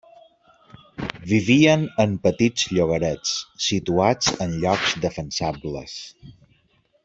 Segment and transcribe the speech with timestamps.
[1.31, 3.35] Vivien en petits llogarets,
[3.67, 5.99] situats en llocs defensables.